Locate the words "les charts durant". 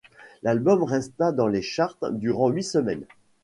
1.45-2.49